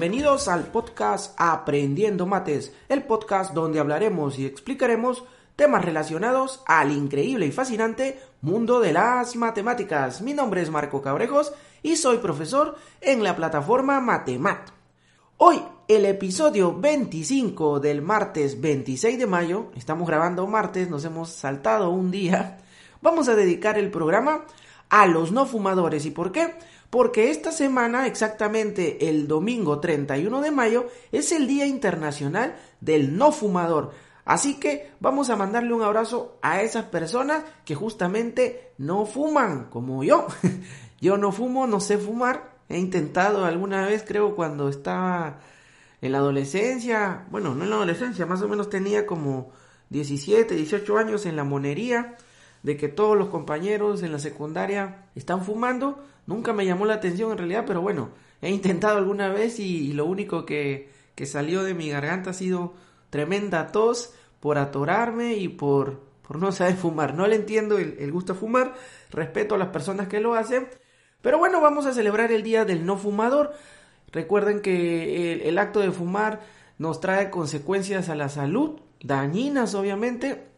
[0.00, 5.24] Bienvenidos al podcast Aprendiendo Mates, el podcast donde hablaremos y explicaremos
[5.56, 10.22] temas relacionados al increíble y fascinante mundo de las matemáticas.
[10.22, 14.70] Mi nombre es Marco Cabrejos y soy profesor en la plataforma Matemat.
[15.36, 21.90] Hoy, el episodio 25 del martes 26 de mayo, estamos grabando martes, nos hemos saltado
[21.90, 22.56] un día,
[23.02, 24.46] vamos a dedicar el programa
[24.88, 26.06] a los no fumadores.
[26.06, 26.54] ¿Y por qué?
[26.90, 33.30] Porque esta semana, exactamente el domingo 31 de mayo, es el Día Internacional del No
[33.30, 33.92] Fumador.
[34.24, 40.04] Así que vamos a mandarle un abrazo a esas personas que justamente no fuman, como
[40.04, 40.26] yo.
[41.00, 42.58] yo no fumo, no sé fumar.
[42.68, 45.40] He intentado alguna vez, creo, cuando estaba
[46.00, 47.26] en la adolescencia.
[47.30, 49.50] Bueno, no en la adolescencia, más o menos tenía como
[49.90, 52.16] 17, 18 años en la monería
[52.62, 56.04] de que todos los compañeros en la secundaria están fumando.
[56.26, 58.10] Nunca me llamó la atención en realidad, pero bueno,
[58.42, 62.74] he intentado alguna vez y, lo único que, que, salió de mi garganta ha sido
[63.10, 67.14] tremenda tos por atorarme y por, por no saber fumar.
[67.14, 68.74] No le entiendo el, gusto a fumar,
[69.10, 70.68] respeto a las personas que lo hacen,
[71.22, 73.52] pero bueno, vamos a celebrar el Día del No Fumador.
[74.12, 76.40] Recuerden que el acto de fumar
[76.78, 80.49] nos trae consecuencias a la salud, dañinas obviamente,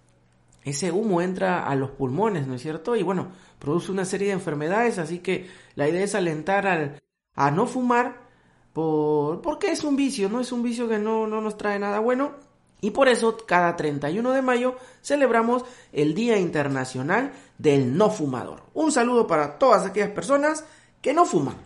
[0.64, 2.95] ese humo entra a los pulmones, ¿no es cierto?
[2.96, 7.02] Y bueno, produce una serie de enfermedades, así que la idea es alentar al,
[7.34, 8.23] a no fumar
[8.72, 10.40] por, porque es un vicio, ¿no?
[10.40, 12.33] Es un vicio que no, no nos trae nada bueno.
[12.80, 18.64] Y por eso cada 31 de mayo celebramos el Día Internacional del No Fumador.
[18.74, 20.64] Un saludo para todas aquellas personas
[21.01, 21.56] que no fuman.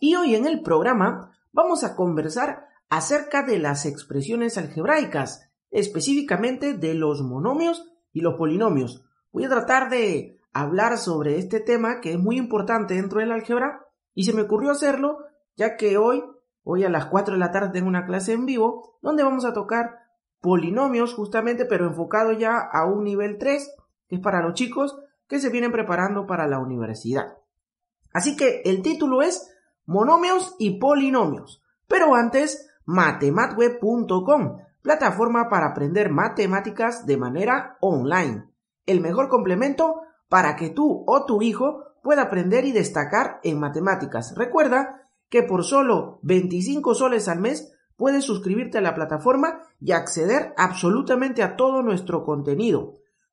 [0.00, 6.94] Y hoy en el programa vamos a conversar acerca de las expresiones algebraicas, específicamente de
[6.94, 9.04] los monomios y los polinomios.
[9.32, 13.86] Voy a tratar de hablar sobre este tema que es muy importante dentro del álgebra
[14.14, 15.18] y se me ocurrió hacerlo
[15.56, 16.24] ya que hoy,
[16.62, 19.52] hoy a las 4 de la tarde tengo una clase en vivo donde vamos a
[19.52, 19.98] tocar
[20.40, 23.74] polinomios justamente pero enfocado ya a un nivel 3
[24.08, 24.96] que es para los chicos
[25.26, 27.38] que se vienen preparando para la universidad.
[28.12, 29.50] Así que el título es
[29.86, 31.62] Monomios y Polinomios.
[31.88, 38.44] Pero antes, matematweb.com plataforma para aprender matemáticas de manera online.
[38.84, 44.34] El mejor complemento para que tú o tu hijo pueda aprender y destacar en matemáticas.
[44.36, 50.52] Recuerda que por solo 25 soles al mes puedes suscribirte a la plataforma y acceder
[50.58, 52.92] absolutamente a todo nuestro contenido.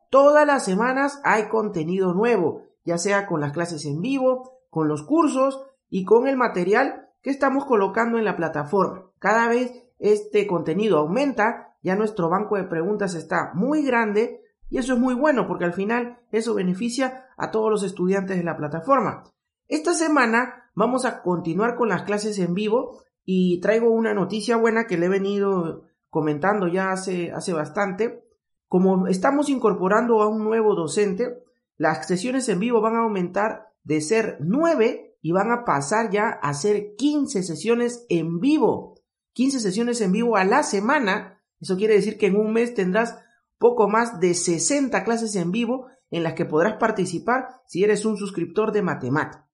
[0.10, 5.04] Todas las semanas hay contenido nuevo, ya sea con las clases en vivo, con los
[5.04, 9.12] cursos y con el material que estamos colocando en la plataforma.
[9.20, 14.94] Cada vez este contenido aumenta, ya nuestro banco de preguntas está muy grande y eso
[14.94, 19.24] es muy bueno porque al final eso beneficia a todos los estudiantes de la plataforma.
[19.68, 24.88] Esta semana vamos a continuar con las clases en vivo y traigo una noticia buena
[24.88, 28.26] que le he venido comentando ya hace, hace bastante.
[28.68, 31.44] Como estamos incorporando a un nuevo docente,
[31.78, 36.30] las sesiones en vivo van a aumentar de ser 9 y van a pasar ya
[36.30, 39.01] a ser 15 sesiones en vivo.
[39.34, 41.42] 15 sesiones en vivo a la semana.
[41.60, 43.18] Eso quiere decir que en un mes tendrás
[43.58, 48.18] poco más de 60 clases en vivo en las que podrás participar si eres un
[48.18, 49.46] suscriptor de Matemat.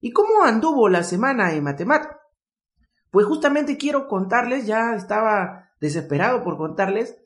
[0.00, 2.06] ¿Y cómo anduvo la semana en Matemat?
[3.10, 7.16] Pues justamente quiero contarles, ya estaba desesperado por contarles,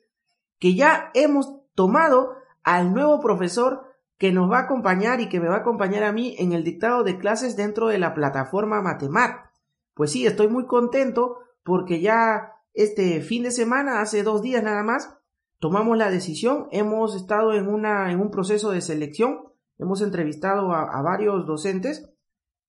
[0.57, 5.49] que ya hemos tomado al nuevo profesor que nos va a acompañar y que me
[5.49, 9.47] va a acompañar a mí en el dictado de clases dentro de la plataforma Matemat.
[9.93, 14.83] Pues sí, estoy muy contento porque ya este fin de semana, hace dos días nada
[14.83, 15.17] más,
[15.59, 21.01] tomamos la decisión, hemos estado en, una, en un proceso de selección, hemos entrevistado a,
[21.01, 22.09] varios docentes,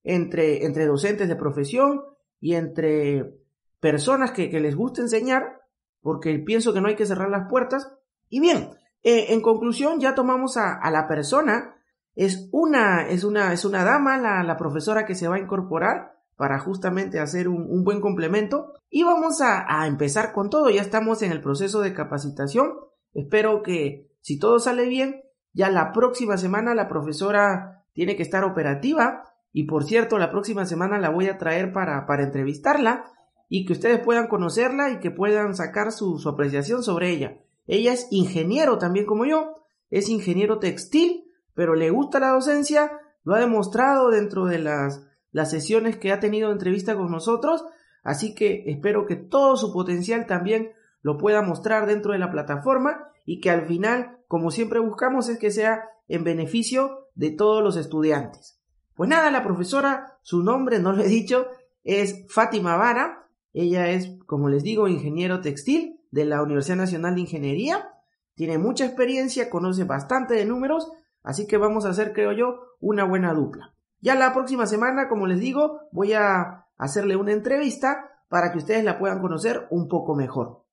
[0.05, 2.03] entre, entre, docentes de profesión
[2.41, 3.35] y entre
[3.81, 5.61] personas que, les gusta enseñar,
[6.01, 7.93] porque pienso que no hay que cerrar las puertas.
[8.29, 8.71] Y bien,
[9.03, 11.77] eh, en conclusión, ya tomamos a, a, la persona,
[12.15, 16.22] es una, es una, es una dama, la, la profesora que se va a incorporar,
[16.43, 18.75] para justamente hacer un, buen complemento.
[18.91, 22.73] Y vamos a, empezar con todo, ya estamos en el proceso de capacitación.
[23.15, 25.23] Espero que si todo sale bien,
[25.53, 29.23] ya la próxima semana la profesora tiene que estar operativa
[29.53, 33.05] y por cierto, la próxima semana la voy a traer para, para entrevistarla
[33.49, 37.39] y que ustedes puedan conocerla y que puedan sacar su apreciación sobre ella.
[37.69, 41.23] Ella es ingeniero también como yo, es ingeniero textil,
[41.55, 42.91] pero le gusta la docencia,
[43.23, 47.65] lo ha demostrado dentro de las, las sesiones que ha tenido entrevista con nosotros,
[48.05, 53.09] así que espero que todo su potencial también lo pueda mostrar dentro de la plataforma
[53.25, 57.77] y que al final, como siempre buscamos, es que sea en beneficio de todos los
[57.77, 58.61] estudiantes.
[58.95, 61.47] Pues nada, la profesora, su nombre no lo he dicho,
[61.83, 63.27] es Fátima Vara.
[63.53, 67.91] Ella es, como les digo, ingeniero textil de la Universidad Nacional de Ingeniería.
[68.35, 70.91] Tiene mucha experiencia, conoce bastante de números,
[71.23, 73.72] así que vamos a hacer, creo yo, una buena dupla.
[74.03, 78.83] Ya la próxima semana, como les digo, voy a hacerle una entrevista para que ustedes
[78.83, 80.65] la puedan conocer un poco mejor.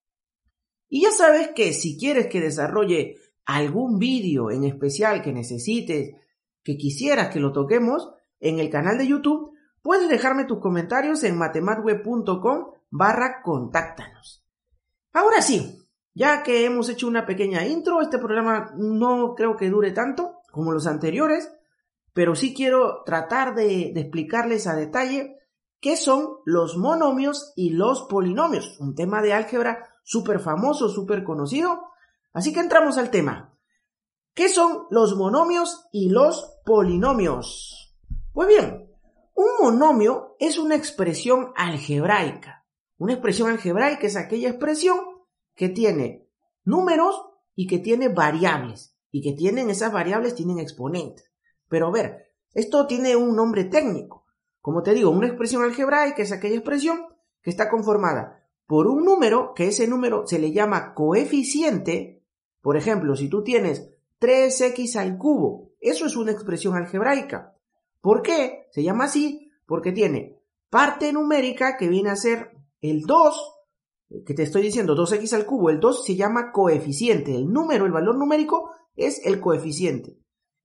[0.89, 6.15] Y ya sabes que si quieres que desarrolle algún vídeo en especial que necesites,
[6.63, 9.53] que quisieras que lo toquemos en el canal de YouTube,
[9.83, 14.43] puedes dejarme tus comentarios en matematweb.com barra contáctanos.
[15.13, 19.91] Ahora sí, ya que hemos hecho una pequeña intro, este programa no creo que dure
[19.91, 21.51] tanto como los anteriores,
[22.19, 25.37] pero sí quiero tratar de, explicarles a detalle
[25.79, 31.79] qué son los monomios y los polinomios, un tema de álgebra súper famoso, súper conocido.
[32.33, 33.57] Así que entramos al tema.
[34.33, 37.95] ¿Qué son los monomios y los polinomios?
[38.33, 38.93] Pues bien,
[39.33, 42.67] un monomio es una expresión algebraica.
[42.97, 44.99] Una expresión algebraica es aquella expresión
[45.55, 46.27] que tiene
[46.65, 47.15] números
[47.55, 48.93] y que tiene variables.
[49.09, 51.28] Y que tienen esas variables, tienen exponentes.
[51.69, 54.25] Pero a ver, esto tiene un nombre técnico.
[54.61, 57.05] Como te digo, una expresión algebraica es aquella expresión
[57.41, 62.21] que está conformada por un número, que ese número se le llama coeficiente,
[62.61, 63.89] por ejemplo, si tú tienes
[64.19, 67.55] 3x al cubo, eso es una expresión algebraica.
[68.01, 68.67] ¿Por qué?
[68.71, 70.39] Se llama así porque tiene
[70.69, 72.51] parte numérica que viene a ser
[72.81, 73.55] el 2,
[74.25, 77.91] que te estoy diciendo 2x al cubo, el 2 se llama coeficiente, el número, el
[77.91, 80.17] valor numérico es el coeficiente.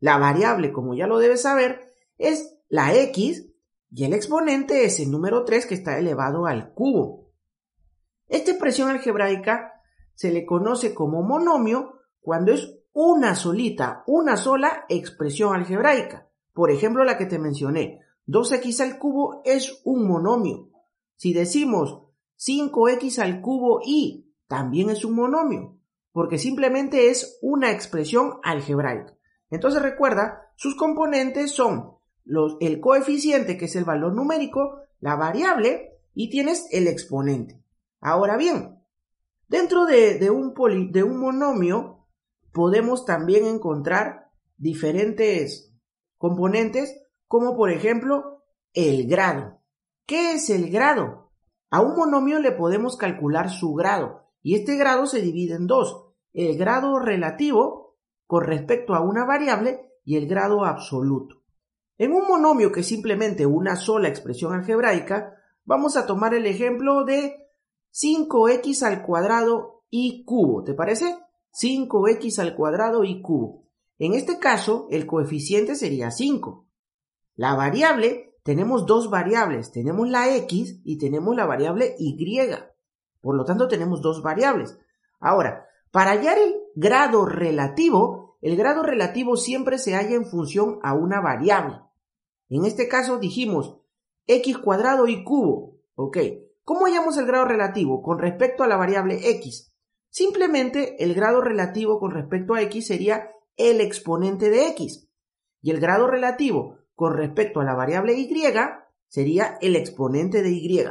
[0.05, 1.81] La variable, como ya lo debes saber,
[2.19, 3.47] es la x
[3.91, 7.33] y el exponente es el número 3 que está elevado al cubo.
[8.29, 9.81] Esta expresión algebraica
[10.12, 16.29] se le conoce como monomio cuando es una solita, una sola expresión algebraica.
[16.53, 20.69] Por ejemplo, la que te mencioné, 2x al cubo es un monomio.
[21.17, 22.03] Si decimos
[22.39, 25.79] 5x al cubo y también es un monomio,
[26.12, 29.13] porque simplemente es una expresión algebraica.
[29.55, 31.95] Entonces recuerda, sus componentes son
[32.61, 37.61] el coeficiente, que es el valor numérico, la variable, y tienes el exponente.
[38.01, 38.79] Ahora bien,
[39.49, 40.55] dentro de, un,
[40.93, 42.06] de un monomio
[42.53, 45.73] podemos también encontrar diferentes
[46.19, 49.61] componentes como por ejemplo el grado.
[50.06, 51.31] ¿Qué es el grado?
[51.71, 56.06] A un monomio le podemos calcular su grado y este grado se divide en dos,
[56.33, 57.83] el grado relativo
[58.26, 61.43] con respecto a una variable y el grado absoluto.
[61.97, 67.05] En un monomio que es simplemente una sola expresión algebraica, vamos a tomar el ejemplo
[67.05, 67.49] de
[67.93, 71.17] 5x al cuadrado y cubo, ¿te parece?
[71.53, 73.65] 5x al cuadrado y cubo.
[73.98, 76.67] En este caso, el coeficiente sería 5.
[77.37, 82.17] La variable, tenemos dos variables, tenemos la x y tenemos la variable y.
[83.20, 84.79] Por lo tanto, tenemos dos variables.
[85.20, 90.94] Ahora, para hallar el grado relativo, el grado relativo siempre se halla en función a
[90.94, 91.81] una variable.
[92.48, 93.79] En este caso dijimos
[94.27, 95.81] x cuadrado y cubo.
[95.96, 96.19] Ok,
[96.65, 99.70] ¿Cómo hallamos el grado relativo con respecto a la variable x?
[100.08, 105.06] Simplemente el grado relativo con respecto a x sería el exponente de x.
[105.60, 108.32] Y el grado relativo con respecto a la variable y
[109.08, 110.84] sería el exponente de y.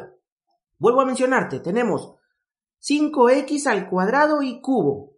[0.78, 2.18] Vuelvo a mencionarte, tenemos
[2.80, 5.13] 5x al cuadrado y cubo.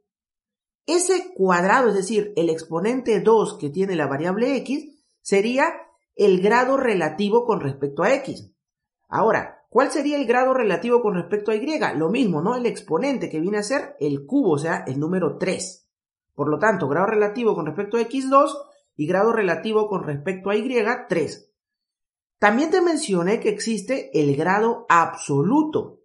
[0.85, 5.73] Ese cuadrado, es decir, el exponente 2 que tiene la variable x, sería
[6.15, 8.51] el grado relativo con respecto a x.
[9.07, 11.79] Ahora, ¿Cuál sería el grado relativo con respecto a y?
[11.97, 12.55] Lo mismo, ¿no?
[12.55, 15.89] El exponente que viene a ser el cubo, o sea, el número 3.
[16.33, 18.53] Por lo tanto, grado relativo con respecto a x2
[18.95, 21.51] y grado relativo con respecto a y 3.
[22.39, 25.99] También te mencioné que existe el grado absoluto.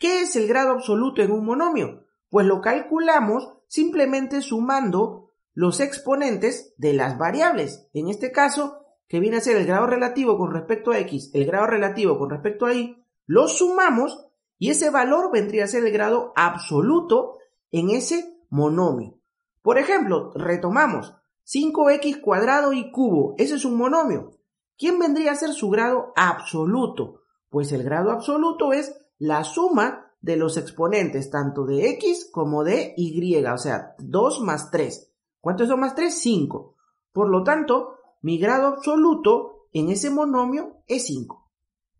[0.00, 2.04] ¿Qué es el grado absoluto en un monomio?
[2.28, 7.88] Pues lo calculamos simplemente sumando los exponentes de las variables.
[7.92, 11.46] En este caso, que viene a ser el grado relativo con respecto a x, el
[11.46, 14.26] grado relativo con respecto a y, los sumamos
[14.58, 17.38] y ese valor vendría a ser el grado absoluto
[17.70, 19.18] en ese monomio.
[19.62, 21.14] Por ejemplo, retomamos
[21.46, 24.32] 5x cuadrado y cubo, ese es un monomio.
[24.76, 27.22] ¿Quién vendría a ser su grado absoluto?
[27.50, 32.94] Pues el grado absoluto es la suma de los exponentes tanto de x como de
[32.96, 35.12] y, o sea, 2 más 3.
[35.40, 36.12] ¿Cuánto es 2 más 3?
[36.12, 36.74] 5.
[37.12, 41.50] Por lo tanto, mi grado absoluto en ese monomio es 5.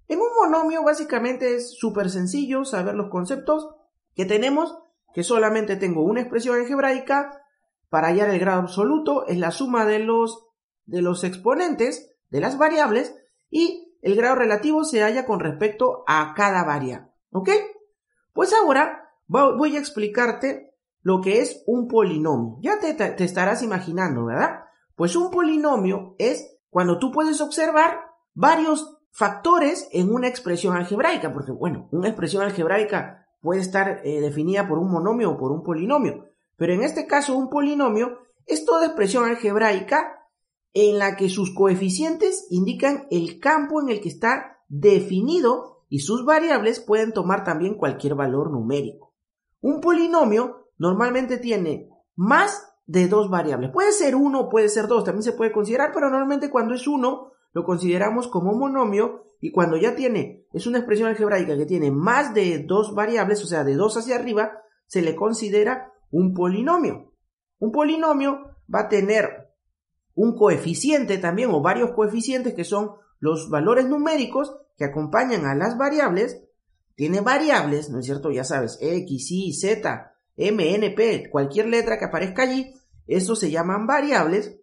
[0.09, 3.69] En un monomio básicamente es súper sencillo saber los conceptos
[4.15, 4.77] que tenemos,
[5.15, 7.43] que solamente tengo una expresión algebraica
[7.89, 10.47] para hallar el grado absoluto, es la suma de los,
[10.87, 13.15] de los exponentes de las variables
[13.51, 17.09] y el grado relativo se halla con respecto a cada variable.
[17.31, 17.51] ¿Ok?
[18.39, 22.59] Pues ahora voy a explicarte lo que es un polinomio.
[22.61, 24.61] Ya te, estarás imaginando, ¿verdad?
[24.95, 27.99] Pues un polinomio es cuando tú puedes observar
[28.35, 34.69] varios factores en una expresión algebraica, porque bueno, una expresión algebraica puede estar eh, definida
[34.69, 38.87] por un monomio o por un polinomio, pero en este caso un polinomio es toda
[38.87, 40.17] expresión algebraica
[40.75, 46.25] en la que sus coeficientes indican el campo en el que está definido y sus
[46.25, 49.15] variables pueden tomar también cualquier valor numérico.
[49.61, 53.71] Un polinomio normalmente tiene más de dos variables.
[53.71, 57.33] Puede ser uno, puede ser dos, también se puede considerar, pero normalmente cuando es uno
[57.53, 62.35] lo consideramos como monomio y cuando ya tiene, es una expresión algebraica que tiene más
[62.35, 64.53] de dos variables, o sea, de dos hacia arriba,
[64.87, 67.13] se le considera un polinomio.
[67.59, 69.49] Un polinomio va a tener
[70.15, 75.77] un coeficiente también o varios coeficientes que son los valores numéricos que acompañan a las
[75.77, 76.43] variables.
[76.95, 78.31] Tiene variables, ¿no es cierto?
[78.31, 82.75] Ya sabes, X, Y, Z, M, N, P, cualquier letra que aparezca allí,
[83.07, 84.59] eso se llaman variables.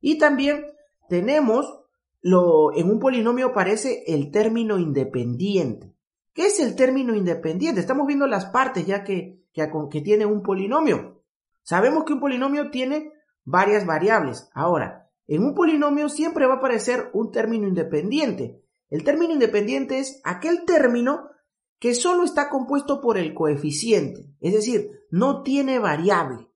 [0.00, 0.64] Y también
[1.08, 1.80] tenemos
[2.20, 5.94] lo, en un polinomio aparece el término independiente.
[6.32, 7.80] ¿Qué es el término independiente?
[7.80, 11.22] Estamos viendo las partes ya que, que, que tiene un polinomio.
[11.62, 13.12] Sabemos que un polinomio tiene
[13.44, 14.50] varias variables.
[14.52, 18.62] Ahora, en un polinomio siempre va a aparecer un término independiente.
[18.90, 21.30] El término independiente es aquel término
[21.78, 26.48] que solo está compuesto por el coeficiente, es decir, no tiene variable.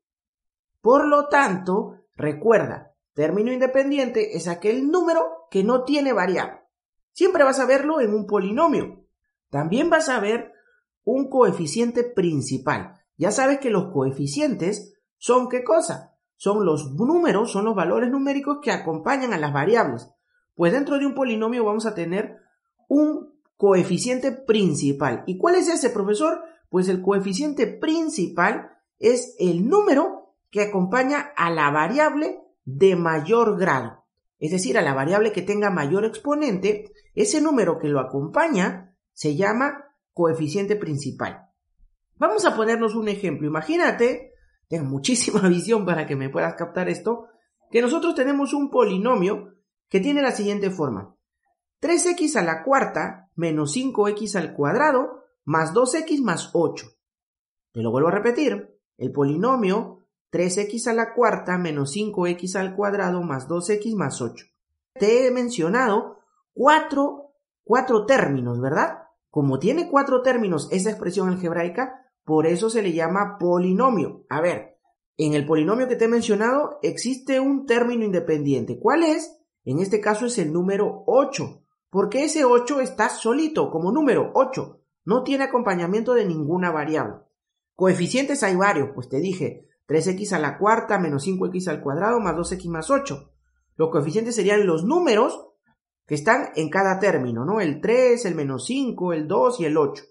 [0.80, 6.60] Por lo tanto, recuerda, término independiente es aquel número que no tiene variable.
[7.12, 9.04] Siempre vas a verlo en un polinomio.
[9.50, 10.52] También vas a ver
[11.04, 13.00] un coeficiente principal.
[13.16, 16.09] Ya sabes que los coeficientes son qué cosa?
[16.40, 20.08] Son los números, son los valores numéricos que acompañan a las variables.
[20.54, 22.38] Pues dentro de un polinomio vamos a tener
[22.88, 25.22] un coeficiente principal.
[25.26, 26.40] ¿Y cuál es ese, profesor?
[26.70, 34.06] Pues el coeficiente principal es el número que acompaña a la variable de mayor grado.
[34.38, 39.36] Es decir, a la variable que tenga mayor exponente, ese número que lo acompaña se
[39.36, 41.50] llama coeficiente principal.
[42.16, 43.46] Vamos a ponernos un ejemplo.
[43.46, 44.29] Imagínate,
[44.70, 47.26] tengo muchísima visión para que me puedas captar esto,
[47.70, 49.54] que nosotros tenemos un polinomio
[49.88, 51.14] que tiene la siguiente forma.
[51.82, 56.86] 3x a la cuarta menos 5x al cuadrado más 2x más 8.
[57.72, 58.78] Te lo vuelvo a repetir.
[58.96, 64.46] El polinomio 3x a la cuarta menos 5x al cuadrado más 2x más 8.
[64.94, 66.20] Te he mencionado
[66.52, 67.32] cuatro,
[67.64, 69.04] cuatro términos, ¿verdad?
[69.30, 74.24] Como tiene cuatro términos esa expresión algebraica, por eso se le llama polinomio.
[74.28, 74.78] A ver,
[75.16, 78.78] en el polinomio que te he mencionado existe un término independiente.
[78.78, 79.36] ¿Cuál es?
[79.64, 84.80] En este caso es el número 8 porque ese 8 está solito como número 8,
[85.06, 87.16] no tiene acompañamiento de ninguna variable.
[87.74, 92.36] Coeficientes hay varios, pues te dije 3x a la cuarta menos 5x al cuadrado más
[92.36, 93.28] 2x más 8.
[93.74, 95.48] Los coeficientes serían los números
[96.06, 97.60] que están en cada término, ¿no?
[97.60, 100.04] El 3, el menos 5, el 2 y el 8.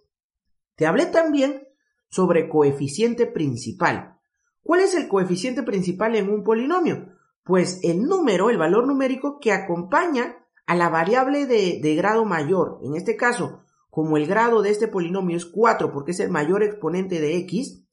[0.76, 1.69] Te hablé también
[2.10, 4.18] sobre coeficiente principal.
[4.64, 7.10] ¿Cuál es el coeficiente principal en un polinomio?
[7.44, 12.80] Pues el número, el valor numérico que acompaña a la variable de, grado mayor.
[12.84, 16.62] En este caso, como el grado de este polinomio es 4 porque es el mayor
[16.62, 17.84] exponente de x,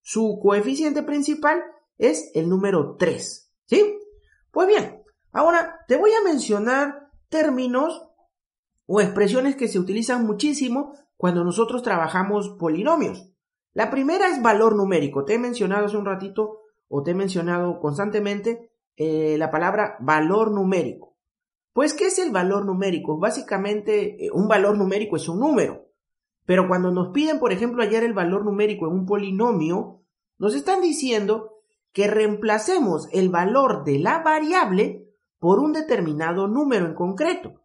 [0.00, 1.62] su coeficiente principal
[1.98, 3.52] es el número 3.
[3.66, 3.98] ¿Sí?
[4.50, 8.08] Pues bien, ahora te voy a mencionar términos
[8.86, 13.31] o expresiones que se utilizan muchísimo cuando nosotros trabajamos polinomios.
[13.74, 15.24] La primera es valor numérico.
[15.24, 20.50] Te he mencionado hace un ratito o te he mencionado constantemente eh, la palabra valor
[20.50, 21.16] numérico.
[21.72, 23.18] Pues, ¿qué es el valor numérico?
[23.18, 25.86] Básicamente, eh, un valor numérico es un número.
[26.44, 30.02] Pero cuando nos piden, por ejemplo, hallar el valor numérico en un polinomio,
[30.38, 31.52] nos están diciendo
[31.92, 37.62] que reemplacemos el valor de la variable por un determinado número en concreto.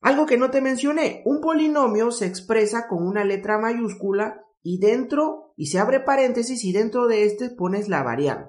[0.00, 5.52] Algo que no te mencioné, un polinomio se expresa con una letra mayúscula y dentro,
[5.56, 8.48] y se abre paréntesis y dentro de este pones la variable.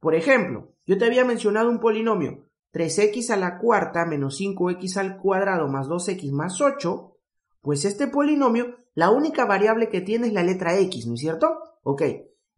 [0.00, 5.16] Por ejemplo, yo te había mencionado un polinomio 3x a la cuarta menos 5x al
[5.18, 7.16] cuadrado más 2x más 8,
[7.62, 11.58] pues este polinomio, la única variable que tiene es la letra x, ¿no es cierto?
[11.82, 12.02] Ok,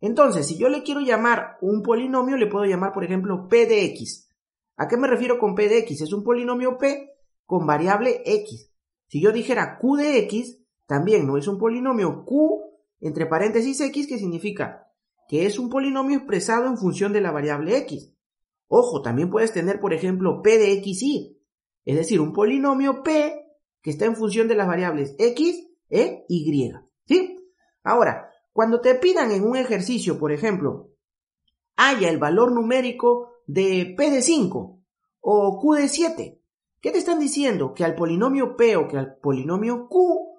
[0.01, 3.85] entonces si yo le quiero llamar un polinomio, le puedo llamar por ejemplo p de
[3.85, 4.29] x.
[4.77, 6.01] ¿A qué me refiero con p de x?
[6.01, 7.13] Es un polinomio p
[7.45, 8.73] con variable x.
[9.07, 12.63] Si yo dijera q de x, también no es un polinomio q
[13.01, 14.91] entre paréntesis x, que significa
[15.29, 18.13] que es un polinomio expresado en función de la variable x.
[18.69, 21.43] Ojo, también puedes tener, por ejemplo, p de x y,
[21.85, 23.47] es decir, un polinomio p
[23.83, 26.73] que está en función de las variables x, e, y.
[27.05, 27.39] ¿Sí?
[27.85, 30.91] Ahora, cuando te pidan en un ejercicio, por ejemplo,
[31.77, 34.81] haya el valor numérico de p de 5
[35.21, 36.41] o q de 7,
[36.81, 37.75] ¿qué te están diciendo?
[37.75, 40.36] Que al polinomio p o que al polinomio q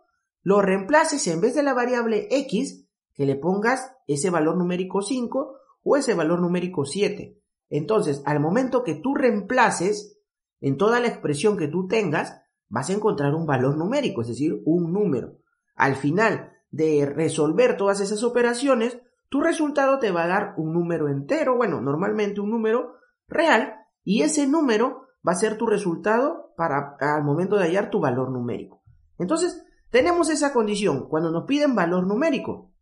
[0.48, 5.58] lo reemplaces en vez de la variable x, que le pongas ese valor numérico 5
[5.84, 7.38] o ese valor numérico 7.
[7.70, 10.22] Entonces, al momento que tú reemplaces
[10.62, 12.39] en toda la expresión que tú tengas,
[12.70, 15.36] vas a encontrar un valor numérico, es decir, un número.
[15.75, 21.10] Al final de resolver todas esas operaciones, tu resultado te va a dar un número
[21.10, 22.94] entero, bueno, normalmente un número
[23.27, 23.74] real,
[24.06, 28.32] y ese número va a ser tu resultado para al momento de hallar tu valor
[28.32, 28.82] numérico.
[29.18, 32.74] Entonces, tenemos esa condición cuando nos piden valor numérico.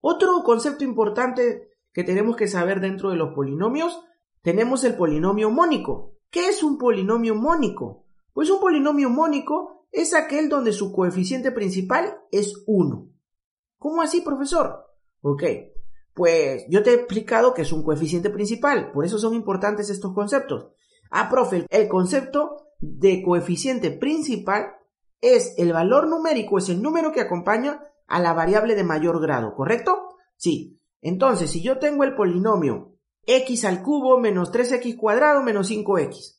[0.00, 4.00] Otro concepto importante que tenemos que saber dentro de los polinomios,
[4.42, 6.14] tenemos el polinomio mónico.
[6.30, 8.06] ¿Qué es un polinomio mónico?
[8.32, 13.08] Pues un polinomio mónico es aquel donde su coeficiente principal es 1.
[13.78, 14.84] ¿Cómo así, profesor?
[15.22, 15.42] Ok,
[16.14, 20.14] pues yo te he explicado que es un coeficiente principal, por eso son importantes estos
[20.14, 20.68] conceptos.
[21.10, 24.76] Ah, profe, el concepto de coeficiente principal
[25.20, 29.54] es el valor numérico, es el número que acompaña a la variable de mayor grado,
[29.54, 30.08] ¿correcto?
[30.36, 32.94] Sí, entonces, si yo tengo el polinomio
[33.26, 36.36] x al cubo menos 3x cuadrado menos 5x,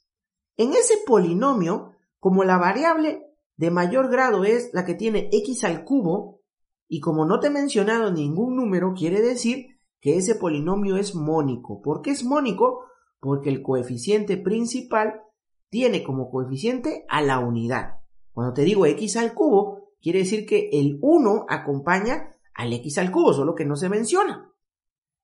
[0.57, 3.23] en ese polinomio, como la variable
[3.57, 6.41] de mayor grado es la que tiene x al cubo,
[6.87, 11.81] y como no te he mencionado ningún número, quiere decir que ese polinomio es mónico.
[11.81, 12.85] ¿Por qué es mónico?
[13.19, 15.21] Porque el coeficiente principal
[15.69, 17.96] tiene como coeficiente a la unidad.
[18.37, 23.11] Cuando te digo x al cubo, quiere decir que el 1 acompaña al x al
[23.11, 24.53] cubo, solo que no se menciona.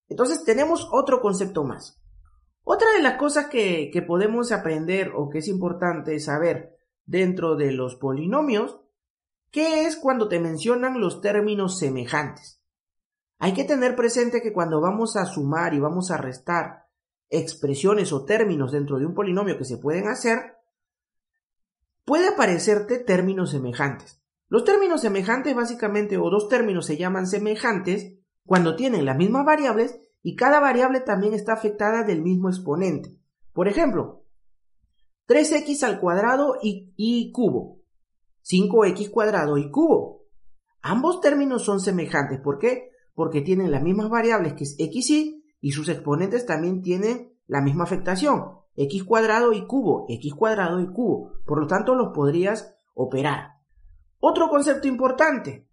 [0.10, 2.02] Entonces tenemos otro concepto más.
[2.64, 7.98] Otra de las cosas que, podemos aprender o que es importante saber dentro de los
[7.98, 8.82] polinomios,
[9.52, 12.64] ¿qué es cuando te mencionan los términos semejantes?
[13.38, 16.88] Hay que tener presente que cuando vamos a sumar y vamos a restar
[17.30, 20.63] expresiones o términos dentro de un polinomio que se pueden hacer,
[22.06, 24.22] puede aparecerte términos semejantes.
[24.50, 30.00] Los términos semejantes básicamente o dos términos se llaman semejantes cuando tienen las mismas variables
[30.22, 33.18] y cada variable también está afectada del mismo exponente.
[33.52, 34.26] Por ejemplo,
[35.28, 37.82] 3x al cuadrado y, cubo,
[38.44, 40.24] 5x cuadrado y cubo.
[40.82, 42.40] Ambos términos son semejantes.
[42.42, 42.92] ¿Por qué?
[43.14, 47.62] Porque tienen las mismas variables que es x y y sus exponentes también tienen la
[47.62, 48.63] misma afectación.
[48.76, 51.32] X cuadrado y cubo, x cuadrado y cubo.
[51.46, 53.54] Por lo tanto, los podrías operar.
[54.20, 55.68] Otro concepto importante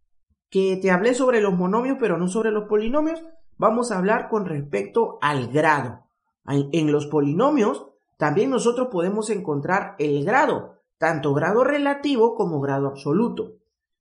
[0.51, 3.23] que te hablé sobre los monomios pero no sobre los polinomios,
[3.57, 6.05] vamos a hablar con respecto al grado.
[6.47, 7.87] En los polinomios
[8.17, 13.55] también nosotros podemos encontrar el grado, tanto grado relativo como grado absoluto.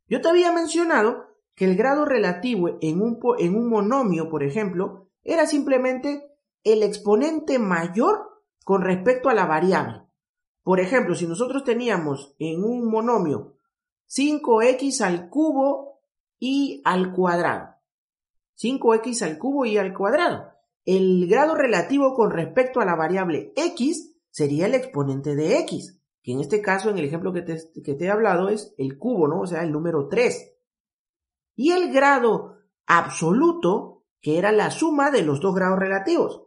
[0.07, 5.07] Yo te había mencionado que el grado relativo en un, en un monomio, por ejemplo,
[5.23, 6.23] era simplemente
[6.63, 8.28] el exponente mayor
[8.63, 10.03] con respecto a la variable.
[10.63, 13.55] Por ejemplo, si nosotros teníamos en un monomio
[14.09, 16.01] 5x al cubo
[16.39, 17.75] y al cuadrado.
[18.57, 20.51] 5x al cubo y al cuadrado.
[20.85, 26.31] El grado relativo con respecto a la variable x sería el exponente de x, que
[26.31, 29.27] en este caso, en el ejemplo que te, que te he hablado, es el cubo,
[29.27, 29.41] ¿no?
[29.41, 30.55] O sea, el número 3.
[31.55, 36.43] Y el grado absoluto, que era la suma de los dos grados relativos.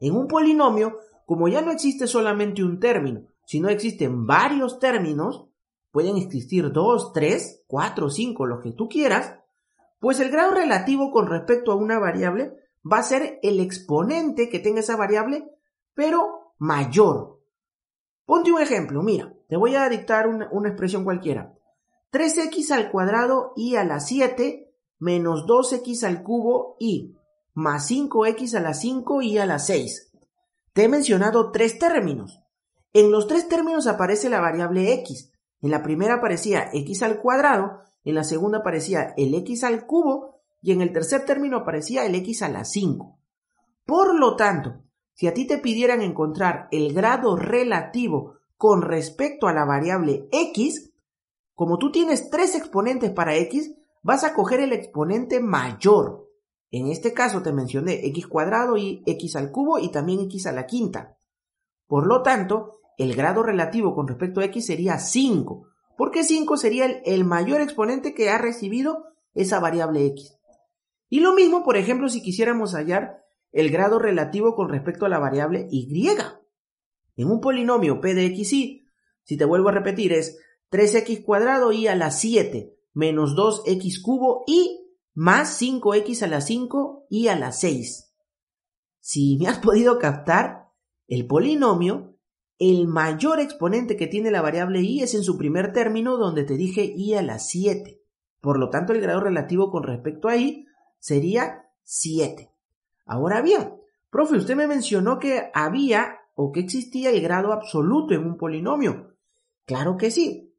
[0.00, 5.46] En un polinomio, como ya no existe solamente un término, sino existen varios términos,
[5.90, 9.38] pueden existir dos, tres, cuatro, cinco, lo que tú quieras,
[10.00, 12.54] pues el grado relativo con respecto a una variable
[12.90, 15.48] va a ser el exponente que tenga esa variable,
[15.94, 17.40] pero mayor.
[18.24, 21.54] Ponte un ejemplo, mira, te voy a dictar una, una expresión cualquiera.
[22.12, 27.16] 3x al cuadrado y a la 7 menos 2x al cubo y
[27.54, 30.11] más 5x a la 5 y a la 6.
[30.72, 32.40] Te he mencionado tres términos.
[32.92, 35.32] En los tres términos aparece la variable x.
[35.60, 40.40] En la primera aparecía x al cuadrado, en la segunda aparecía el x al cubo
[40.60, 43.18] y en el tercer término aparecía el x a la 5.
[43.84, 44.82] Por lo tanto,
[45.14, 50.92] si a ti te pidieran encontrar el grado relativo con respecto a la variable x,
[51.54, 56.21] como tú tienes tres exponentes para x, vas a coger el exponente mayor.
[56.72, 60.52] En este caso te mencioné x cuadrado y x al cubo y también x a
[60.52, 61.18] la quinta.
[61.86, 66.86] Por lo tanto, el grado relativo con respecto a x sería 5, porque 5 sería
[66.86, 69.04] el, mayor exponente que ha recibido
[69.34, 70.38] esa variable x.
[71.10, 75.18] Y lo mismo, por ejemplo, si quisiéramos hallar el grado relativo con respecto a la
[75.18, 76.08] variable y.
[77.16, 78.86] En un polinomio p de x y,
[79.24, 80.38] si te vuelvo a repetir, es
[80.70, 84.81] 3x cuadrado y a la 7 menos 2x cubo y
[85.14, 88.12] más 5x a la 5 y a la 6.
[89.00, 90.70] Si me has podido captar,
[91.08, 92.16] el polinomio,
[92.58, 96.56] el mayor exponente que tiene la variable y es en su primer término donde te
[96.56, 98.00] dije y a la 7.
[98.40, 100.66] Por lo tanto, el grado relativo con respecto a y
[100.98, 102.50] sería 7.
[103.04, 103.74] Ahora bien,
[104.10, 109.16] profe, usted me mencionó que había o que existía el grado absoluto en un polinomio.
[109.66, 110.54] Claro que sí.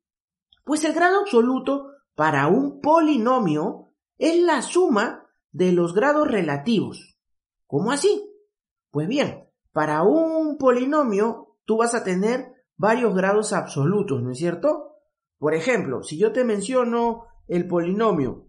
[0.63, 7.17] Pues el grado absoluto para un polinomio es la suma de los grados relativos.
[7.67, 8.29] ¿Cómo así?
[8.91, 14.97] Pues bien, para un polinomio tú vas a tener varios grados absolutos, ¿no es cierto?
[15.37, 18.47] Por ejemplo, si yo te menciono el polinomio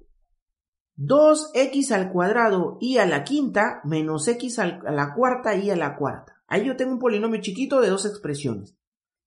[0.96, 5.96] 2x al cuadrado y a la quinta menos x a la cuarta y a la
[5.96, 6.42] cuarta.
[6.46, 8.76] Ahí yo tengo un polinomio chiquito de dos expresiones.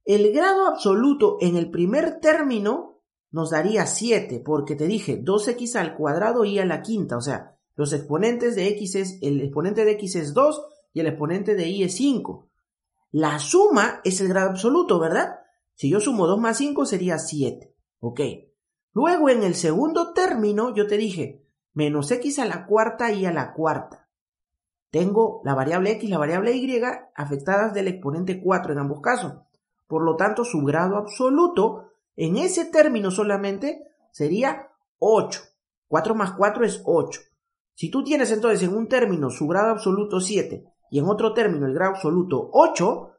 [0.05, 2.96] El grado absoluto en el primer término
[3.37, 7.55] nos daría 7, porque te dije 2x al cuadrado y a la quinta, o sea,
[7.75, 11.67] los exponentes de x es, el exponente de x es 2 y el exponente de
[11.67, 12.49] y es 5.
[13.11, 15.41] La suma es el grado absoluto, ¿verdad?
[15.75, 18.21] Si yo sumo 2 más 5 sería 7, ¿ok?
[18.93, 23.31] Luego en el segundo término yo te dije menos x a la cuarta y a
[23.31, 24.09] la cuarta.
[24.89, 26.81] Tengo la variable x y la variable y
[27.13, 29.33] afectadas del exponente 4 en ambos casos.
[29.85, 35.41] Por lo tanto, su grado absoluto en ese término solamente sería 8.
[35.87, 37.21] 4 más 4 es 8.
[37.73, 41.65] Si tú tienes entonces en un término su grado absoluto 7 y en otro término
[41.65, 43.11] el grado absoluto 8,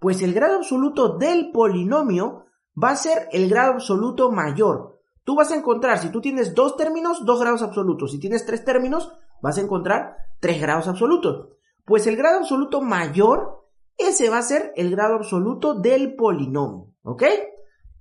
[0.00, 2.46] pues el grado absoluto del polinomio
[2.82, 6.76] va a ser el grado absoluto mayor, Tú vas a encontrar, si tú tienes dos
[6.76, 8.12] términos, dos grados absolutos.
[8.12, 11.48] Si tienes tres términos, vas a encontrar tres grados absolutos.
[11.84, 13.66] Pues el grado absoluto mayor,
[13.98, 16.94] ese va a ser el grado absoluto del polinomio.
[17.02, 17.24] ¿Ok?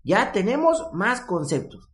[0.06, 1.92] Ya tenemos más conceptos.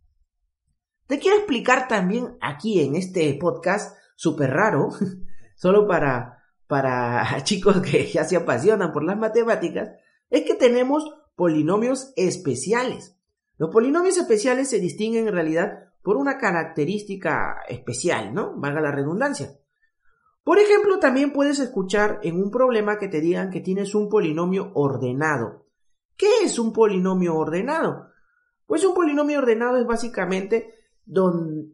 [1.06, 4.90] Te quiero explicar también aquí en este podcast súper raro,
[5.56, 9.92] solo para, para chicos que ya se apasionan por las matemáticas,
[10.28, 13.18] es que tenemos polinomios especiales.
[13.56, 18.52] Los polinomios especiales se distinguen en realidad por una característica especial, ¿no?
[18.58, 19.58] Valga la redundancia.
[20.44, 24.70] Por ejemplo, también puedes escuchar en un problema que te digan que tienes un polinomio
[24.74, 25.61] ordenado.
[26.22, 28.12] ¿Qué es un polinomio ordenado?
[28.64, 30.72] Pues un polinomio ordenado es básicamente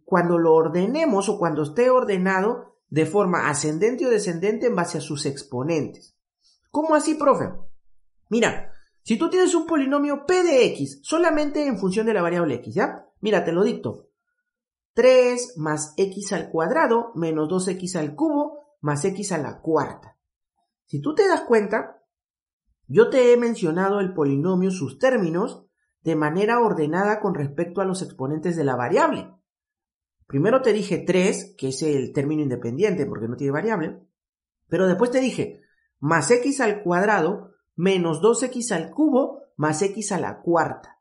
[0.06, 5.02] cuando lo ordenemos o cuando esté ordenado de forma ascendente o descendente en base a
[5.02, 6.16] sus exponentes.
[6.70, 7.50] ¿Cómo así, profe?
[8.30, 12.54] Mira, si tú tienes un polinomio p de x solamente en función de la variable
[12.54, 13.06] x, ¿ya?
[13.20, 14.08] Mira, te lo dicto.
[14.94, 20.16] 3 más x al cuadrado menos 2x al cubo más x a la cuarta.
[20.86, 22.02] Si tú te das cuenta,
[22.88, 25.66] yo te he mencionado el polinomio, sus términos,
[26.02, 29.30] de manera ordenada con respecto a los exponentes de la variable.
[30.26, 34.00] Primero te dije 3, que es el término independiente porque no tiene variable,
[34.68, 35.60] pero después te dije
[36.00, 41.00] más x al cuadrado menos 2x al cubo más x a la cuarta.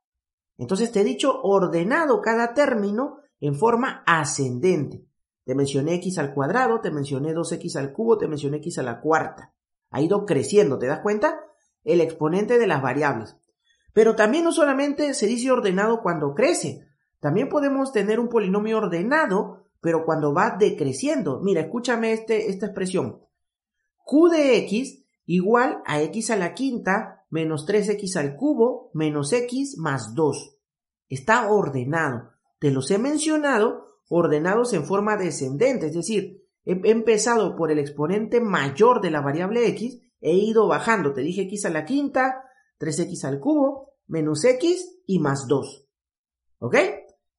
[0.58, 5.06] Entonces te he dicho ordenado cada término en forma ascendente.
[5.46, 9.00] Te mencioné x al cuadrado, te mencioné 2x al cubo, te mencioné x a la
[9.00, 9.54] cuarta.
[9.92, 11.40] Ha ido creciendo, ¿te das cuenta?
[11.88, 13.38] El exponente de las variables.
[13.94, 16.88] Pero también no solamente se dice ordenado cuando crece,
[17.20, 21.40] también podemos tener un polinomio ordenado, pero cuando va decreciendo.
[21.42, 23.22] Mira, escúchame este, esta expresión.
[24.06, 29.78] Q de x igual a x a la quinta menos 3x al cubo menos x
[29.78, 30.60] más 2.
[31.10, 32.32] Está ordenado.
[32.60, 38.42] Te los he mencionado ordenados en forma descendente, es decir, he empezado por el exponente
[38.42, 42.44] mayor de la variable x, he ido bajando, te dije x a la quinta,
[42.80, 45.88] 3x al cubo, menos x y más 2.
[46.60, 46.76] ¿Ok?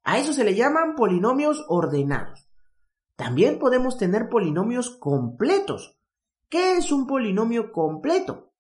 [0.04, 2.48] A eso se le llaman polinomios ordenados.
[3.16, 5.98] También podemos tener polinomios completos.
[6.48, 8.52] ¿Qué es un polinomio completo?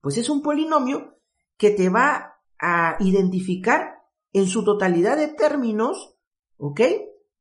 [0.00, 1.18] Pues es un polinomio
[1.56, 6.16] que te va a identificar en su totalidad de términos,
[6.56, 6.80] ¿ok?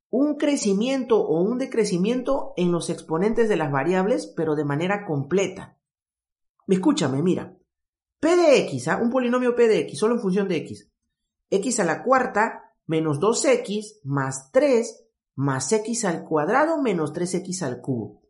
[0.09, 5.76] Un crecimiento o un decrecimiento en los exponentes de las variables, pero de manera completa.
[6.67, 7.57] Escúchame, mira.
[8.19, 8.99] P de x, ¿ah?
[9.01, 10.89] un polinomio P de x, solo en función de x.
[11.49, 17.79] x a la cuarta menos 2x más 3 más x al cuadrado menos 3x al
[17.79, 18.21] cubo.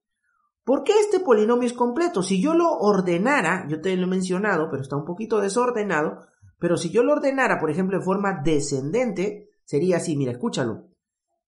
[0.66, 2.22] ¿Por qué este polinomio es completo?
[2.22, 6.28] Si yo lo ordenara, yo te lo he mencionado, pero está un poquito desordenado,
[6.60, 10.90] pero si yo lo ordenara, por ejemplo, en forma descendente, sería así, mira, escúchalo.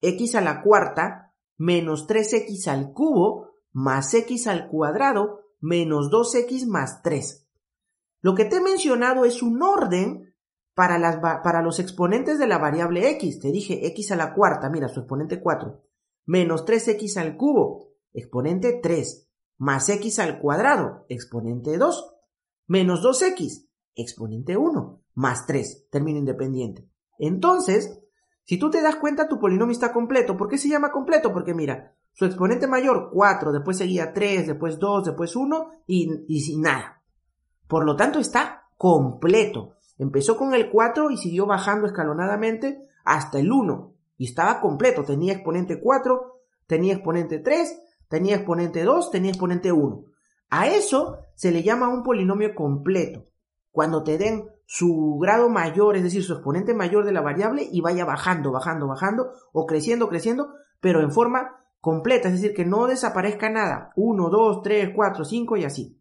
[0.02, 7.02] x a la cuarta menos 3x al cubo más x al cuadrado menos 2x más
[7.02, 7.48] 3.
[8.22, 10.36] Lo que te he mencionado es un orden
[10.74, 13.40] para, las, para los exponentes de la variable x.
[13.40, 15.82] Te dije x a la cuarta, mira, su exponente 4,
[16.26, 22.16] menos 3x al cubo, exponente 3, más x al cuadrado, exponente 2,
[22.68, 26.90] menos 2x, exponente 1, más 3, término independiente.
[27.18, 28.00] Entonces,
[28.44, 30.38] si tú te das cuenta, tu polinomio está completo.
[30.38, 31.32] ¿Por qué se llama completo?
[31.34, 36.42] Porque mira, su exponente mayor 4, después seguía 3, después 2, después 1 y, y
[36.42, 37.02] sin nada.
[37.66, 39.78] Por lo tanto, está completo.
[39.98, 43.94] Empezó con el 4 y siguió bajando escalonadamente hasta el 1.
[44.18, 45.06] Y estaba completo.
[45.06, 50.04] Tenía exponente 4, tenía exponente 3, tenía exponente 2, tenía exponente 1.
[50.50, 53.28] A eso se le llama un polinomio completo.
[53.72, 57.80] Cuando te den su grado mayor, es decir, su exponente mayor de la variable y
[57.80, 60.50] vaya bajando, bajando, bajando o creciendo, creciendo,
[60.82, 63.92] pero en forma completa, es decir, que no desaparezca nada.
[63.96, 66.00] 1, 2, 3, 4, 5 y así.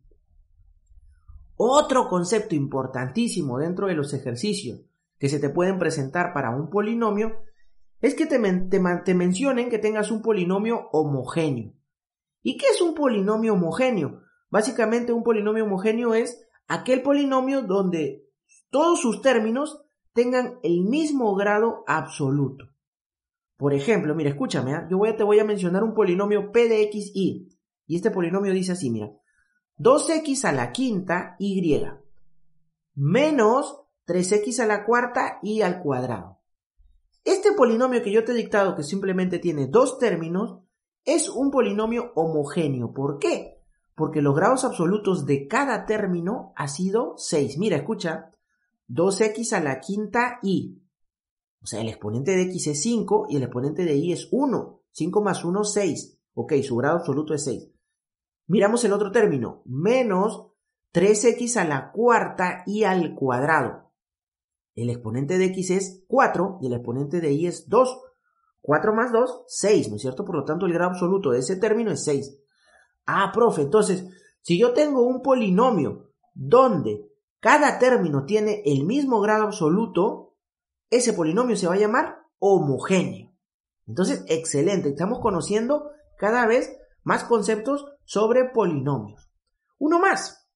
[1.57, 4.81] Otro concepto importantísimo dentro de los ejercicios
[5.19, 7.33] que se te pueden presentar para un polinomio
[8.01, 11.73] es que te, mencionen que tengas un polinomio homogéneo.
[12.43, 14.21] ¿Y qué es un polinomio homogéneo?
[14.51, 18.31] Básicamente un polinomio homogéneo es aquel polinomio donde
[18.71, 22.67] todos sus términos tengan el mismo grado absoluto.
[23.59, 24.87] Por ejemplo, mira, escúchame, ¿ah?
[24.89, 27.49] yo voy a, te voy a mencionar un polinomio p de x, y.
[27.87, 29.11] Y este polinomio dice así, mira,
[29.79, 31.85] 2x a la quinta y
[32.95, 36.39] menos 3x a la cuarta y al cuadrado.
[37.25, 40.61] Este polinomio que yo te he dictado, que simplemente tiene dos términos,
[41.05, 42.93] es un polinomio homogéneo.
[42.93, 43.61] ¿Por qué?
[43.97, 47.59] Porque los grados absolutos de cada término ha sido 6.
[47.59, 48.31] Mira, escucha,
[48.89, 50.81] 2x a la quinta y.
[51.63, 54.83] O sea, el exponente de x es 5 y el exponente de y es 1.
[54.91, 56.19] 5 más 1, 6.
[56.35, 57.71] Ok, su grado absoluto es 6.
[58.47, 60.53] Miramos el otro término, menos
[60.95, 63.93] 3x a la cuarta y al cuadrado.
[64.75, 68.01] El exponente de x es 4 y el exponente de y es 2.
[68.61, 70.25] 4 más 2, 6, ¿no es cierto?
[70.25, 72.39] Por lo tanto, el grado absoluto de ese término es 6.
[73.07, 74.07] Ah, profe, entonces,
[74.43, 77.09] si yo tengo un polinomio donde
[77.41, 80.28] cada término tiene el mismo grado absoluto,
[80.91, 83.33] ese polinomio se va a llamar homogéneo.
[83.87, 89.31] Entonces, excelente, estamos conociendo cada vez más conceptos sobre polinomios.
[89.79, 90.47] Uno más.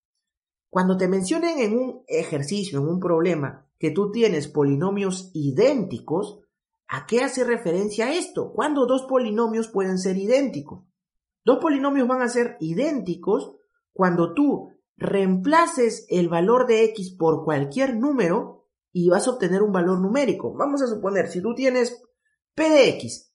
[0.69, 6.41] Cuando te mencionen en un ejercicio, en un problema, que tú tienes polinomios idénticos,
[6.89, 8.53] ¿a qué hace referencia esto?
[8.53, 10.85] ¿Cuándo dos polinomios pueden ser idénticos?
[11.45, 13.57] Dos polinomios van a ser idénticos
[13.93, 18.62] cuando tú reemplaces el valor de x por cualquier número
[18.93, 20.55] y vas a obtener un valor numérico.
[20.55, 22.03] Vamos a suponer, si tú tienes
[22.55, 23.33] p de x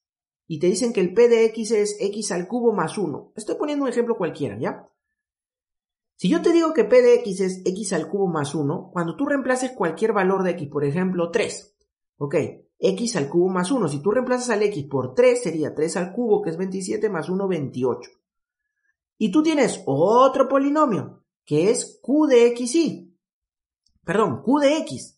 [0.48, 3.34] y te dicen que el p de x es x al cubo más 1.
[3.36, 4.88] Estoy poniendo un ejemplo cualquiera, ¿ya?
[6.16, 9.16] Si yo te digo que p de x es x al cubo más 1, cuando
[9.16, 11.76] tú reemplaces cualquier valor de x, por ejemplo 3,
[12.18, 12.36] ¿ok?
[12.80, 16.14] x al cubo más 1, si tú reemplazas al x por 3, sería 3 al
[16.14, 18.12] cubo, que es 27, más 1, 28.
[19.18, 23.18] Y tú tienes otro polinomio, que es q de x y.
[24.04, 25.17] Perdón, q de x.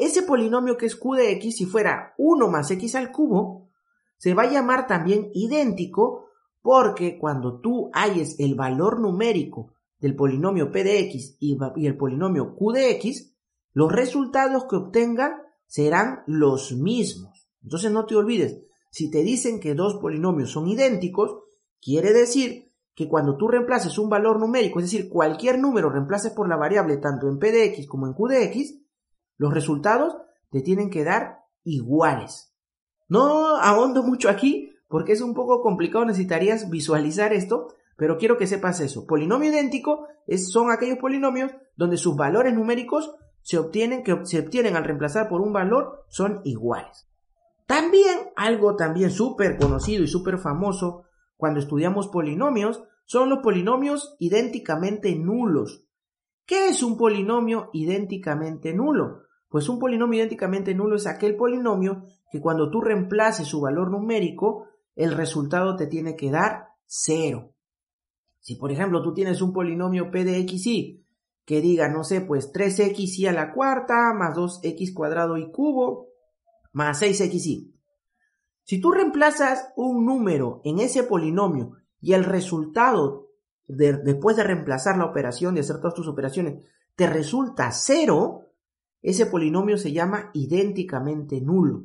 [0.00, 3.68] Ese polinomio que es q de x, si fuera 1 más x al cubo,
[4.16, 6.26] se va a llamar también idéntico
[6.62, 12.54] porque cuando tú halles el valor numérico del polinomio p de x y el polinomio
[12.56, 13.34] q de x,
[13.72, 15.32] los resultados que obtengan
[15.66, 17.50] serán los mismos.
[17.62, 21.36] Entonces no te olvides, si te dicen que dos polinomios son idénticos,
[21.80, 26.48] quiere decir que cuando tú reemplaces un valor numérico, es decir, cualquier número reemplaces por
[26.48, 28.80] la variable tanto en p de x como en q de x,
[29.40, 30.18] los resultados
[30.50, 32.54] te tienen que dar iguales.
[33.08, 38.46] No ahondo mucho aquí porque es un poco complicado, necesitarías visualizar esto, pero quiero que
[38.46, 39.06] sepas eso.
[39.06, 44.84] Polinomio idéntico son aquellos polinomios donde sus valores numéricos se obtienen, que se obtienen al
[44.84, 47.08] reemplazar por un valor son iguales.
[47.64, 51.04] También, algo también súper conocido y súper famoso
[51.38, 55.86] cuando estudiamos polinomios, son los polinomios idénticamente nulos.
[56.44, 59.29] ¿Qué es un polinomio idénticamente nulo?
[59.50, 64.68] Pues un polinomio idénticamente nulo es aquel polinomio que cuando tú reemplaces su valor numérico,
[64.94, 67.52] el resultado te tiene que dar cero.
[68.38, 71.04] Si por ejemplo tú tienes un polinomio p de xy
[71.44, 76.06] que diga, no sé, pues 3xy a la cuarta más 2x cuadrado y cubo
[76.72, 77.74] más 6xy.
[78.62, 83.30] Si tú reemplazas un número en ese polinomio y el resultado
[83.66, 88.49] después de reemplazar la operación, de hacer todas tus operaciones, te resulta cero,
[89.02, 91.84] ese polinomio se llama idénticamente nulo.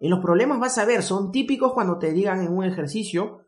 [0.00, 3.40] En los problemas vas a ver, son típicos cuando te digan en un ejercicio,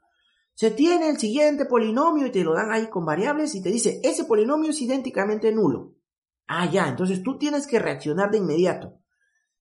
[0.54, 4.00] se tiene el siguiente polinomio y te lo dan ahí con variables y te dice,
[4.02, 5.94] ese polinomio es idénticamente nulo.
[6.48, 8.94] Ah, ya, entonces tú tienes que reaccionar de inmediato.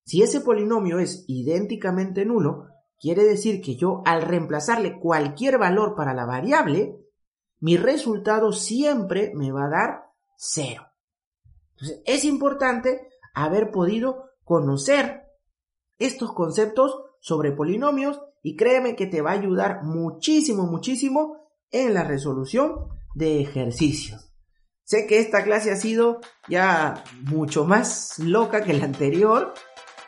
[0.04, 2.67] Si ese polinomio es idénticamente nulo,
[3.00, 6.98] quiere decir que yo al reemplazarle cualquier valor para la variable,
[7.60, 10.04] mi resultado siempre me va a dar
[10.36, 10.87] cero.
[11.80, 15.24] Entonces, es importante haber podido conocer
[16.00, 22.04] estos conceptos sobre polinomios y créeme que te va a ayudar muchísimo, muchísimo en la
[22.04, 24.34] resolución de ejercicios.
[24.84, 29.54] Sé que esta clase ha sido ya mucho más loca que la anterior,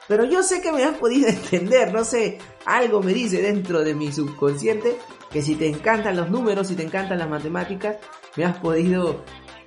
[0.07, 3.93] pero yo sé que me has podido entender, no sé, algo me dice dentro de
[3.93, 4.97] mi subconsciente
[5.29, 7.97] que si te encantan los números, si te encantan las matemáticas,
[8.37, 9.23] me has podido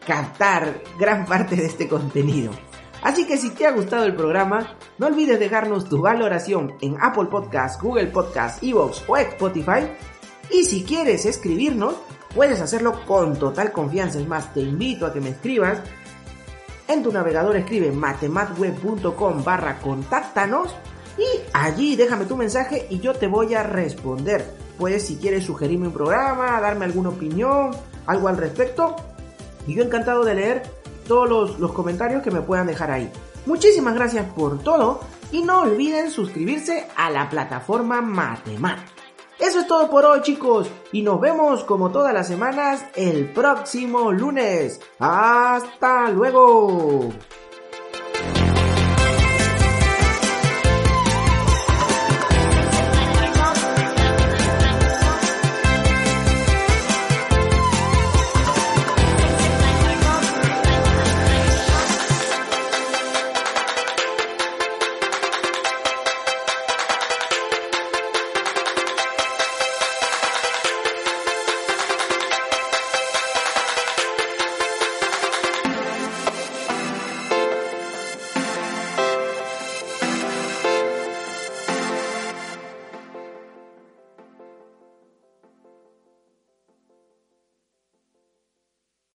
[0.06, 2.52] captar gran parte de este contenido.
[3.02, 7.26] Así que si te ha gustado el programa, no olvides dejarnos tu valoración en Apple
[7.26, 9.88] Podcasts, Google Podcasts, Evox o Spotify.
[10.50, 11.96] Y si quieres escribirnos,
[12.34, 14.20] puedes hacerlo con total confianza.
[14.20, 15.80] Es más, te invito a que me escribas.
[16.86, 20.74] En tu navegador escribe matematweb.com barra contáctanos
[21.18, 24.44] y allí déjame tu mensaje y yo te voy a responder.
[24.78, 27.70] Puedes si quieres sugerirme un programa, darme alguna opinión,
[28.06, 28.96] algo al respecto.
[29.66, 30.62] Y yo encantado de leer
[31.06, 33.10] todos los, comentarios que me puedan dejar ahí.
[33.46, 38.78] Muchísimas gracias por todo y no olviden suscribirse a la plataforma Matemat.
[39.38, 44.12] Eso es todo por hoy chicos y nos vemos como todas las semanas el próximo
[44.12, 44.80] lunes.
[45.00, 47.12] Hasta luego.